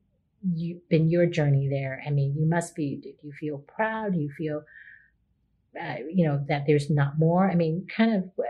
you, 0.54 0.82
been 0.90 1.10
your 1.10 1.26
journey 1.26 1.68
there? 1.70 2.04
I 2.06 2.10
mean, 2.12 2.36
you 2.38 2.46
must 2.46 2.76
be. 2.76 2.98
Do 3.02 3.10
you 3.22 3.34
feel 3.40 3.60
proud? 3.60 4.14
Do 4.14 4.20
you 4.20 4.30
feel, 4.38 4.64
uh, 5.80 5.96
you 6.10 6.26
know, 6.28 6.44
that 6.48 6.66
there's 6.68 6.90
not 6.90 7.18
more? 7.18 7.50
I 7.50 7.56
mean, 7.56 7.88
kind 7.96 8.16
of 8.16 8.46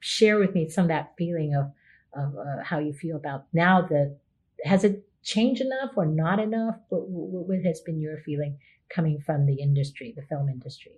share 0.00 0.38
with 0.38 0.54
me 0.54 0.68
some 0.68 0.84
of 0.84 0.88
that 0.88 1.14
feeling 1.18 1.54
of 1.54 1.72
of 2.14 2.34
uh, 2.36 2.62
how 2.64 2.78
you 2.78 2.92
feel 2.92 3.16
about 3.16 3.44
now 3.52 3.82
that 3.82 4.16
has 4.64 4.82
it 4.82 5.04
changed 5.22 5.60
enough 5.60 5.90
or 5.96 6.06
not 6.06 6.38
enough? 6.38 6.76
What, 6.88 7.08
what 7.08 7.64
has 7.64 7.80
been 7.80 8.00
your 8.00 8.18
feeling 8.18 8.58
coming 8.88 9.22
from 9.24 9.46
the 9.46 9.60
industry, 9.60 10.14
the 10.16 10.22
film 10.22 10.48
industry? 10.48 10.92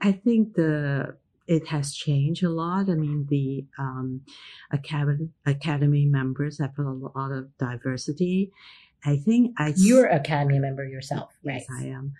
I 0.00 0.12
think 0.12 0.54
the 0.54 1.16
it 1.46 1.68
has 1.68 1.94
changed 1.94 2.42
a 2.42 2.48
lot. 2.48 2.90
I 2.90 2.94
mean, 2.94 3.26
the 3.28 3.66
um, 3.78 4.22
academy 4.72 5.28
academy 5.44 6.06
members 6.06 6.58
have 6.58 6.78
a 6.78 6.82
lot 6.82 7.30
of 7.32 7.56
diversity. 7.58 8.50
I 9.04 9.16
think 9.16 9.54
I 9.58 9.74
you're 9.76 10.06
academy 10.06 10.58
member 10.58 10.84
yourself, 10.84 11.32
right? 11.44 11.62
Yes, 11.68 11.78
I 11.80 11.86
am. 11.86 12.14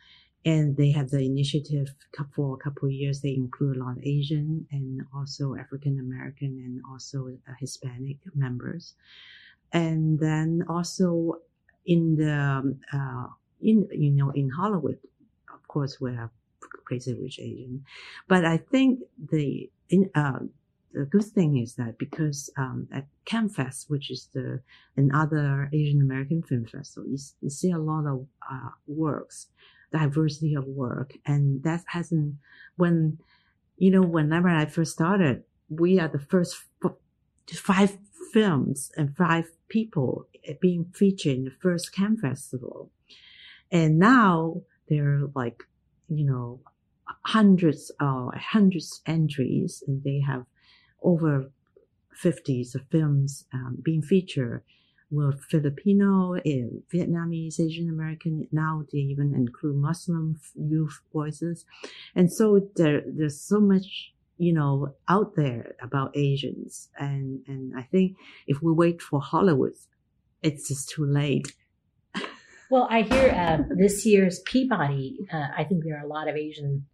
And 0.44 0.76
they 0.76 0.92
have 0.92 1.10
the 1.10 1.18
initiative 1.18 1.88
for 2.32 2.54
a 2.54 2.58
couple 2.62 2.86
of 2.86 2.92
years. 2.92 3.20
They 3.20 3.34
include 3.34 3.76
a 3.76 3.80
lot 3.84 3.96
of 3.96 4.04
Asian 4.04 4.66
and 4.70 5.02
also 5.12 5.56
African 5.56 5.98
American 5.98 6.62
and 6.64 6.80
also 6.88 7.28
uh, 7.28 7.52
Hispanic 7.58 8.18
members. 8.34 8.94
And 9.72 10.20
then 10.20 10.62
also 10.68 11.38
in 11.84 12.14
the 12.16 12.32
um, 12.32 12.80
uh, 12.92 13.26
in 13.60 13.88
you 13.90 14.10
know 14.12 14.30
in 14.30 14.50
Hollywood, 14.50 14.98
of 15.52 15.66
course, 15.66 16.00
we 16.00 16.14
have 16.14 16.30
Crazy 16.84 17.14
Rich 17.14 17.40
Asian. 17.40 17.84
But 18.28 18.44
I 18.44 18.58
think 18.58 19.00
the 19.18 19.68
in, 19.88 20.10
uh, 20.14 20.40
the 20.96 21.04
good 21.04 21.24
thing 21.24 21.58
is 21.58 21.74
that 21.74 21.98
because 21.98 22.50
um, 22.56 22.88
at 22.92 23.06
CAAMFest, 23.26 23.90
which 23.90 24.10
is 24.10 24.28
the 24.32 24.60
another 24.96 25.68
Asian 25.72 26.00
American 26.00 26.42
film 26.42 26.64
festival, 26.64 27.08
you, 27.08 27.18
you, 27.40 27.50
see 27.50 27.70
a 27.70 27.78
lot 27.78 28.06
of 28.06 28.26
uh, 28.50 28.70
works, 28.86 29.48
diversity 29.92 30.54
of 30.54 30.64
work, 30.66 31.12
and 31.26 31.62
that 31.64 31.82
hasn't 31.86 32.36
when 32.76 33.18
you 33.76 33.90
know 33.90 34.02
whenever 34.02 34.48
I 34.48 34.66
first 34.66 34.92
started, 34.92 35.42
we 35.68 36.00
are 36.00 36.08
the 36.08 36.18
first 36.18 36.56
five 37.52 37.98
films 38.32 38.90
and 38.96 39.16
five 39.16 39.46
people 39.68 40.26
being 40.60 40.86
featured 40.94 41.36
in 41.36 41.44
the 41.44 41.56
first 41.62 41.94
CAAM 41.94 42.18
Festival, 42.18 42.90
and 43.70 43.98
now 43.98 44.62
they're 44.88 45.22
like 45.34 45.64
you 46.08 46.24
know, 46.24 46.60
hundreds 47.24 47.90
uh, 48.00 48.28
hundreds 48.34 49.02
entries, 49.06 49.82
and 49.86 50.02
they 50.04 50.20
have 50.20 50.44
over 51.06 51.50
50s 52.22 52.74
of 52.74 52.82
films 52.90 53.44
um, 53.52 53.78
being 53.82 54.02
featured 54.02 54.62
were 55.10 55.32
Filipino, 55.32 56.34
uh, 56.34 56.40
Vietnamese, 56.92 57.60
Asian 57.60 57.88
American. 57.88 58.48
Now 58.50 58.84
they 58.92 58.98
even 58.98 59.34
include 59.34 59.76
Muslim 59.76 60.40
youth 60.56 61.00
voices, 61.12 61.64
and 62.14 62.32
so 62.32 62.68
there, 62.74 63.02
there's 63.06 63.40
so 63.40 63.60
much 63.60 64.12
you 64.36 64.52
know 64.52 64.94
out 65.08 65.36
there 65.36 65.76
about 65.80 66.16
Asians, 66.16 66.88
and 66.98 67.42
and 67.46 67.78
I 67.78 67.82
think 67.82 68.16
if 68.48 68.60
we 68.62 68.72
wait 68.72 69.00
for 69.00 69.20
Hollywood, 69.20 69.74
it's 70.42 70.68
just 70.68 70.88
too 70.88 71.06
late. 71.06 71.54
Well, 72.68 72.88
I 72.90 73.02
hear 73.02 73.30
uh, 73.30 73.74
this 73.76 74.04
year's 74.04 74.40
Peabody. 74.40 75.28
Uh, 75.32 75.48
I 75.56 75.62
think 75.62 75.84
there 75.84 75.98
are 75.98 76.04
a 76.04 76.08
lot 76.08 76.26
of 76.26 76.34
Asian 76.34 76.84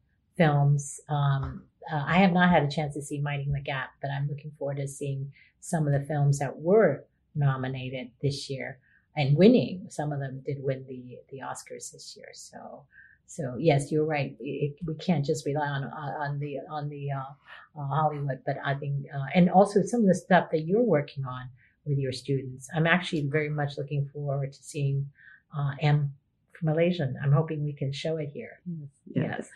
films. 0.42 1.00
Um, 1.08 1.62
uh, 1.92 2.04
I 2.06 2.18
have 2.18 2.32
not 2.32 2.50
had 2.50 2.62
a 2.62 2.70
chance 2.70 2.94
to 2.94 3.02
see 3.02 3.20
Minding 3.20 3.52
the 3.52 3.60
Gap, 3.60 3.90
but 4.00 4.10
I'm 4.10 4.28
looking 4.28 4.52
forward 4.58 4.78
to 4.78 4.88
seeing 4.88 5.32
some 5.60 5.86
of 5.86 5.92
the 5.92 6.06
films 6.06 6.38
that 6.38 6.58
were 6.58 7.04
nominated 7.34 8.10
this 8.20 8.50
year 8.50 8.78
and 9.16 9.36
winning. 9.36 9.86
Some 9.88 10.12
of 10.12 10.20
them 10.20 10.42
did 10.44 10.62
win 10.62 10.84
the 10.88 11.18
the 11.30 11.38
Oscars 11.38 11.92
this 11.92 12.14
year. 12.16 12.30
So, 12.32 12.84
so 13.26 13.56
yes, 13.58 13.90
you're 13.90 14.04
right. 14.04 14.36
It, 14.40 14.74
we 14.86 14.94
can't 14.94 15.24
just 15.24 15.46
rely 15.46 15.66
on 15.66 15.84
on 15.84 16.38
the 16.38 16.58
on 16.70 16.88
the 16.88 17.12
uh, 17.12 17.80
uh, 17.80 17.86
Hollywood, 17.86 18.40
but 18.46 18.56
I 18.64 18.74
think 18.74 19.06
uh, 19.14 19.26
and 19.34 19.50
also 19.50 19.82
some 19.82 20.02
of 20.02 20.06
the 20.06 20.14
stuff 20.14 20.50
that 20.52 20.66
you're 20.66 20.82
working 20.82 21.24
on 21.24 21.48
with 21.84 21.98
your 21.98 22.12
students. 22.12 22.68
I'm 22.74 22.86
actually 22.86 23.28
very 23.28 23.48
much 23.48 23.76
looking 23.76 24.08
forward 24.12 24.52
to 24.52 24.62
seeing 24.62 25.06
uh, 25.56 25.72
M 25.80 26.14
Malaysian. 26.62 27.16
I'm 27.22 27.32
hoping 27.32 27.64
we 27.64 27.72
can 27.72 27.92
show 27.92 28.16
it 28.16 28.30
here. 28.32 28.60
Yes. 29.14 29.24
yes. 29.38 29.48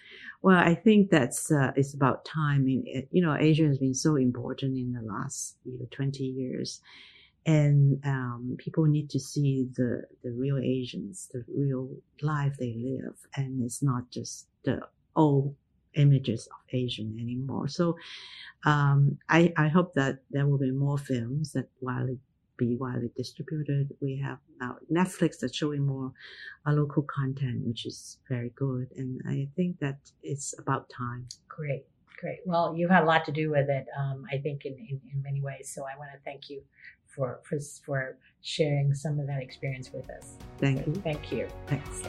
Well, 0.42 0.58
I 0.58 0.74
think 0.74 1.10
that's 1.10 1.50
uh, 1.50 1.72
it's 1.76 1.94
about 1.94 2.24
time. 2.24 2.68
you 2.68 3.22
know, 3.22 3.36
Asia 3.38 3.64
has 3.64 3.78
been 3.78 3.94
so 3.94 4.16
important 4.16 4.76
in 4.76 4.92
the 4.92 5.02
last 5.02 5.56
you 5.64 5.78
know, 5.78 5.86
20 5.90 6.24
years, 6.24 6.80
and 7.46 8.00
um, 8.04 8.56
people 8.58 8.84
need 8.84 9.10
to 9.10 9.20
see 9.20 9.68
the 9.76 10.02
the 10.22 10.32
real 10.32 10.58
Asians, 10.58 11.28
the 11.32 11.44
real 11.48 11.88
life 12.20 12.56
they 12.58 12.74
live, 12.76 13.16
and 13.36 13.62
it's 13.64 13.82
not 13.82 14.10
just 14.10 14.46
the 14.64 14.80
old 15.14 15.54
images 15.96 16.46
of 16.46 16.74
Asian 16.74 17.16
anymore. 17.20 17.68
So 17.68 17.96
um, 18.64 19.18
I, 19.28 19.52
I 19.56 19.68
hope 19.68 19.94
that 19.94 20.18
there 20.30 20.46
will 20.46 20.58
be 20.58 20.70
more 20.70 20.98
films 20.98 21.52
that 21.52 21.68
widely 21.80 22.18
be 22.56 22.76
widely 22.76 23.10
distributed. 23.16 23.92
We 24.00 24.20
have 24.24 24.38
now 24.60 24.76
Netflix 24.92 25.38
that's 25.40 25.56
showing 25.56 25.86
more 25.86 26.12
uh, 26.66 26.72
local 26.72 27.02
content, 27.02 27.66
which 27.66 27.86
is 27.86 28.18
very 28.28 28.52
good. 28.56 28.88
And 28.96 29.20
I 29.28 29.48
think 29.56 29.78
that 29.80 29.98
it's 30.22 30.54
about 30.58 30.90
time. 30.96 31.26
Great, 31.48 31.86
great. 32.20 32.38
Well, 32.44 32.74
you've 32.76 32.90
had 32.90 33.04
a 33.04 33.06
lot 33.06 33.24
to 33.26 33.32
do 33.32 33.50
with 33.50 33.68
it, 33.68 33.86
um, 33.98 34.24
I 34.32 34.38
think, 34.38 34.64
in, 34.64 34.74
in, 34.74 35.00
in, 35.12 35.22
many 35.22 35.40
ways. 35.40 35.72
So 35.74 35.82
I 35.82 35.98
want 35.98 36.10
to 36.12 36.18
thank 36.24 36.48
you 36.48 36.62
for, 37.06 37.40
for, 37.48 37.58
for 37.84 38.18
sharing 38.42 38.94
some 38.94 39.18
of 39.18 39.26
that 39.26 39.42
experience 39.42 39.90
with 39.92 40.08
us. 40.10 40.34
Thank 40.58 40.84
so 40.84 40.90
you. 40.90 41.00
Thank 41.02 41.32
you. 41.32 41.48
Thanks. 41.66 42.02